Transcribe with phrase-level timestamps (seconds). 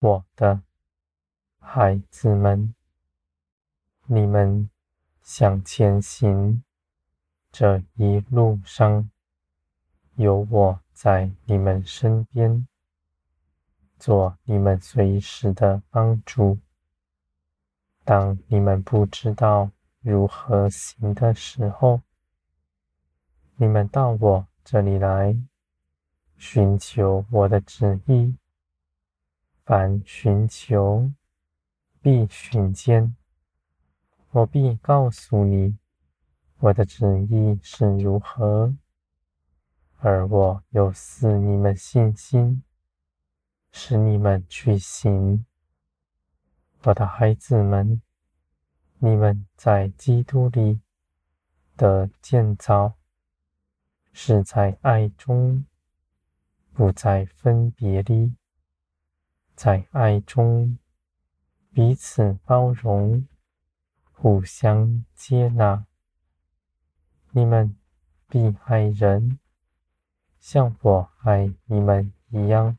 [0.00, 0.62] 我的
[1.58, 2.74] 孩子们，
[4.06, 4.70] 你们
[5.22, 6.64] 向前行，
[7.52, 9.10] 这一路上
[10.14, 12.66] 有我在你们身边，
[13.98, 16.58] 做你们随时的帮助。
[18.02, 19.70] 当你们不知道
[20.00, 22.00] 如何行的时候，
[23.56, 25.36] 你们到我这里来，
[26.38, 28.34] 寻求我的旨意。
[29.64, 31.12] 凡寻求，
[32.00, 33.14] 必寻见。
[34.30, 35.76] 我必告诉你，
[36.58, 38.74] 我的旨意是如何，
[39.98, 42.62] 而我又赐你们信心，
[43.70, 45.44] 使你们去行。
[46.82, 48.00] 我的孩子们，
[48.98, 50.80] 你们在基督里
[51.76, 52.94] 的建造，
[54.12, 55.64] 是在爱中，
[56.72, 58.34] 不在分别里，
[59.62, 60.78] 在爱中
[61.70, 63.28] 彼此包容，
[64.10, 65.84] 互相接纳。
[67.32, 67.76] 你们
[68.26, 69.38] 必爱人，
[70.38, 72.78] 像我爱你们一样。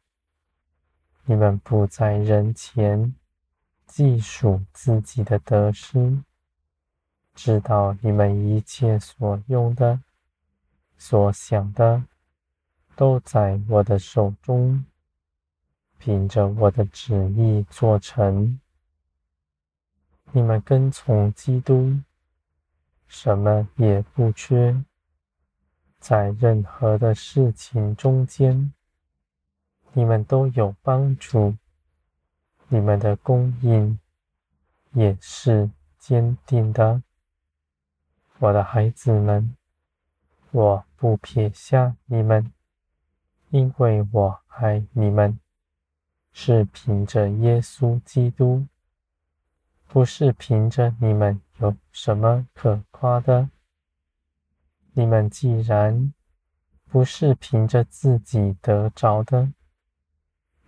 [1.25, 3.13] 你们不在人前
[3.85, 6.23] 记数自己的得失，
[7.35, 10.01] 知道你们一切所用的。
[10.97, 12.03] 所想的
[12.95, 14.83] 都在我的手中，
[16.03, 18.59] 凭着我的旨意做成。
[20.31, 21.95] 你们跟从基督，
[23.07, 24.83] 什么也不缺，
[25.99, 28.73] 在任何的事情中间，
[29.93, 31.55] 你们都有帮助。
[32.67, 33.99] 你们的供应
[34.93, 37.03] 也是坚定的，
[38.39, 39.55] 我的孩子们。
[40.49, 42.51] 我不撇下你们，
[43.51, 45.39] 因为我爱你们，
[46.31, 48.65] 是凭着耶稣基督，
[49.87, 53.49] 不是凭着你们有什么可夸的。
[54.93, 56.13] 你们既然
[56.89, 59.51] 不是凭着自己得着的，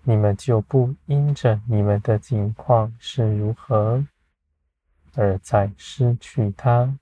[0.03, 4.05] 你们就不因着你们的境况是如何，
[5.13, 6.97] 而再失去它。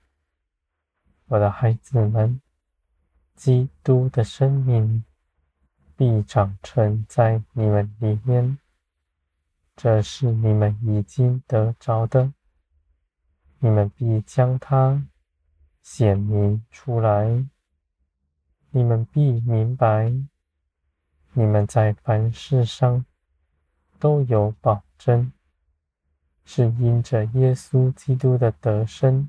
[1.26, 2.40] 我的孩子们。
[3.34, 5.02] 基督的生命
[5.96, 8.58] 必长存在你们里面，
[9.76, 12.32] 这是你们已经得着的。
[13.58, 15.06] 你们必将它
[15.82, 17.46] 显明出来。
[18.70, 20.10] 你们必明白，
[21.32, 23.04] 你们在凡事上
[23.98, 25.32] 都有保证，
[26.44, 29.28] 是因着耶稣基督的得身，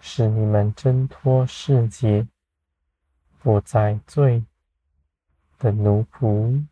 [0.00, 2.26] 使你们挣脱世界。
[3.40, 4.42] 不再罪
[5.64, 6.66] 的奴仆，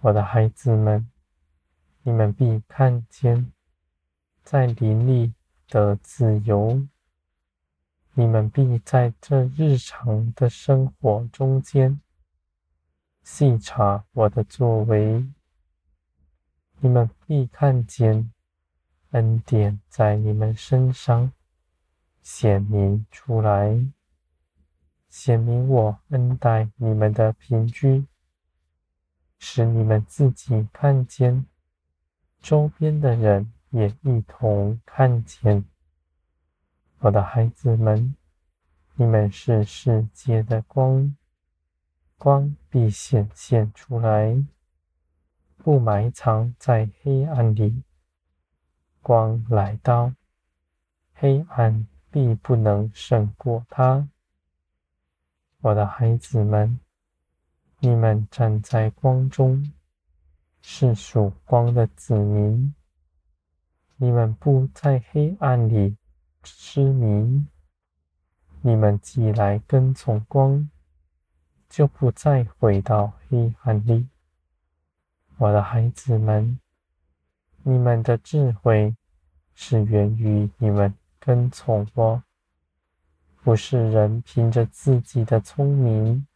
[0.00, 1.08] 我的孩子们，
[2.02, 3.52] 你们必看见，
[4.42, 5.32] 在林里
[5.68, 6.84] 的自由。
[8.14, 12.00] 你们必在这日常的生活中间
[13.22, 15.24] 细察我的作为。
[16.80, 18.32] 你们必看见
[19.10, 21.30] 恩典在你们身上
[22.20, 23.78] 显明出来。
[25.18, 28.04] 显明我恩待你们的凭据，
[29.38, 31.46] 使你们自己看见，
[32.42, 35.64] 周边的人也一同看见。
[36.98, 38.14] 我的孩子们，
[38.96, 41.16] 你们是世界的光，
[42.18, 44.44] 光必显现出来，
[45.56, 47.82] 不埋藏在黑暗里。
[49.00, 50.12] 光来到，
[51.14, 54.10] 黑暗必不能胜过它。
[55.66, 56.78] 我的孩子们，
[57.80, 59.72] 你们站在光中，
[60.62, 62.72] 是曙光的子民。
[63.96, 65.96] 你们不在黑暗里
[66.44, 67.44] 痴迷。
[68.60, 70.70] 你们既来跟从光，
[71.68, 74.06] 就不再回到黑暗里。
[75.36, 76.60] 我的孩子们，
[77.64, 78.94] 你们的智慧
[79.56, 82.22] 是源于你们跟从我。
[83.46, 86.26] 不是人凭着自己的聪明，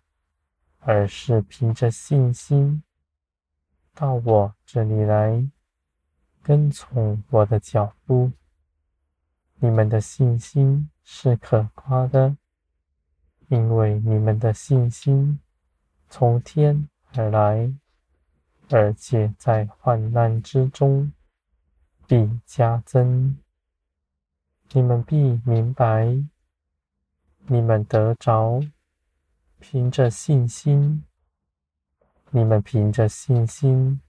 [0.78, 2.84] 而是凭着信心
[3.92, 5.44] 到我这里来，
[6.40, 8.30] 跟从我的脚步。
[9.56, 12.36] 你们的信心是可夸的，
[13.48, 15.40] 因为你们的信心
[16.08, 17.74] 从天而来，
[18.68, 21.10] 而且在患难之中
[22.06, 23.36] 必加增。
[24.70, 26.06] 你们必明白。
[27.46, 28.60] 你们得着，
[29.58, 31.02] 凭着信心；
[32.30, 34.00] 你们凭着信心，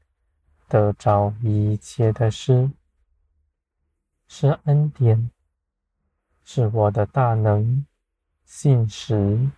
[0.67, 2.71] 得着一切的事，
[4.27, 5.31] 是恩典，
[6.43, 7.85] 是我的大能
[8.45, 9.49] 信实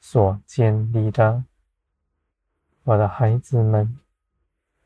[0.00, 1.44] 所建立的。
[2.84, 3.98] 我的孩子们，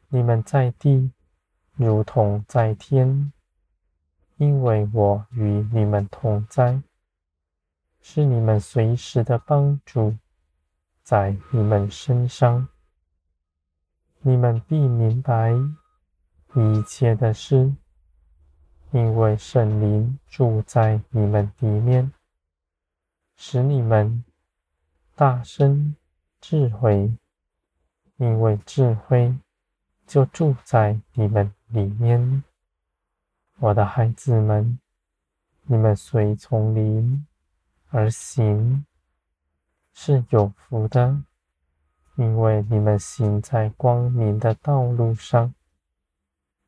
[0.08, 1.10] 你们在地
[1.74, 3.32] 如同在天，
[4.36, 6.82] 因为我与你们同在，
[8.08, 10.14] 是你们随时的帮助，
[11.02, 12.68] 在你们身上。
[14.20, 15.52] 你们必明白
[16.54, 17.74] 一切的事，
[18.92, 22.12] 因为圣灵住在你们里面，
[23.34, 24.24] 使你们
[25.16, 25.96] 大生
[26.40, 27.12] 智慧。
[28.18, 29.36] 因为智慧
[30.06, 32.44] 就住在你们里面，
[33.58, 34.78] 我的孩子们，
[35.64, 37.26] 你们随从灵
[37.98, 38.84] 而行，
[39.94, 41.22] 是有福的。
[42.16, 45.54] 因为你们行在光明的道路上，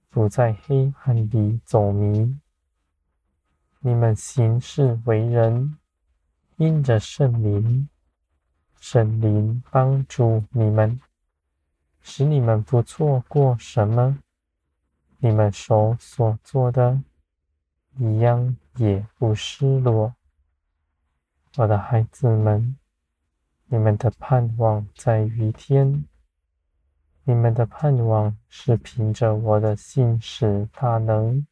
[0.09, 2.35] 不在黑暗里走迷。
[3.81, 5.77] 你们行事为人，
[6.57, 7.87] 因着圣灵，
[8.81, 10.99] 圣灵帮助你们，
[12.01, 14.19] 使你们不错过什么。
[15.19, 17.03] 你们手所做的，
[17.99, 20.15] 一样也不失落。
[21.59, 22.77] 我的孩子们。
[23.67, 26.05] 你们的盼望在于天，
[27.25, 31.45] 你们的盼望是凭着我的信使大能，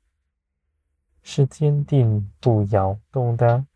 [1.25, 3.67] 是坚定不摇动的。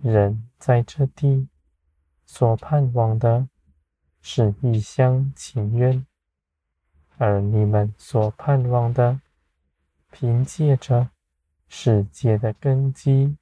[0.00, 1.46] 人在这地
[2.24, 3.46] 所盼望的
[4.22, 6.06] 是一厢情愿，
[7.18, 9.20] 而你们所盼望的，
[10.10, 11.10] 凭借着
[11.68, 13.36] 世界的根基，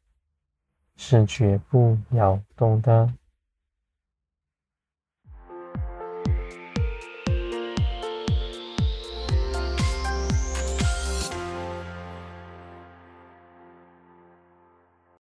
[1.02, 3.10] 是绝不摇动的。